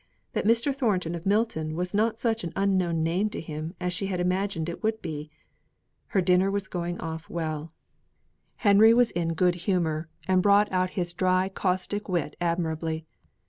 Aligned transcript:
that 0.33 0.47
Mr. 0.47 0.75
Thornton 0.75 1.13
of 1.13 1.27
Milton 1.27 1.75
was 1.75 1.93
not 1.93 2.17
such 2.17 2.43
an 2.43 2.51
unknown 2.55 3.03
name 3.03 3.29
to 3.29 3.39
him 3.39 3.75
as 3.79 3.93
she 3.93 4.07
had 4.07 4.19
imagined 4.19 4.67
it 4.67 4.81
would 4.81 4.99
be. 4.99 5.29
Her 6.07 6.21
dinner 6.21 6.49
was 6.49 6.67
going 6.67 6.99
off 6.99 7.29
well. 7.29 7.71
Henry 8.55 8.95
was 8.95 9.11
in 9.11 9.35
good 9.35 9.53
humour, 9.53 10.09
and 10.27 10.41
brought 10.41 10.71
out 10.71 10.89
his 10.97 11.13
dry 11.13 11.49
caustic 11.49 12.09
wit 12.09 12.35
admirably. 12.41 13.05